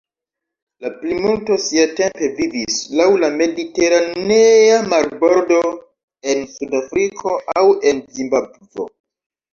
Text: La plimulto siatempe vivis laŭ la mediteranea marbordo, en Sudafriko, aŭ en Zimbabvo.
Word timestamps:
La 0.83 0.89
plimulto 1.01 1.57
siatempe 1.65 2.29
vivis 2.39 2.77
laŭ 3.01 3.05
la 3.25 3.29
mediteranea 3.35 4.79
marbordo, 4.95 5.61
en 6.33 6.43
Sudafriko, 6.57 7.37
aŭ 7.63 7.67
en 7.93 8.01
Zimbabvo. 8.19 8.89